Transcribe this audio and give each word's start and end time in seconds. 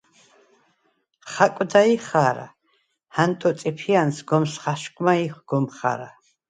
“ხა̈კვდა̄-ჲ 1.31 1.95
ხა̄რა! 2.07 2.47
ჰანტო 3.15 3.49
წიფია̄ნს 3.59 4.17
გომს 4.29 4.53
ხაშგვმა 4.61 5.13
ი 5.23 5.25
გომ 5.49 5.65
ხა̄რა!” 5.75 6.09